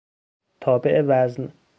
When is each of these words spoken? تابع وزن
تابع 0.61 0.99
وزن 1.07 1.51